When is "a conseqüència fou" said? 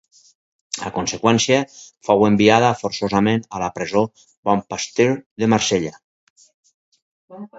0.89-2.25